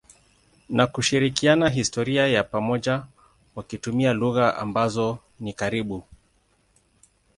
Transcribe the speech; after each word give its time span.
na 0.69 0.87
kushirikiana 0.87 1.69
historia 1.69 2.27
ya 2.27 2.43
pamoja 2.43 3.05
wakitumia 3.55 4.13
lugha 4.13 4.55
ambazo 4.57 5.19
ni 5.39 5.53
karibu. 5.53 6.03